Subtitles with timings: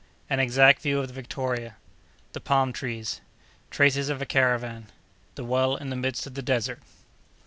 [0.31, 6.25] —An Exact View of the Victoria.—The Palm Trees.—Traces of a Caravan.—The Well in the Midst
[6.25, 6.79] of the Desert.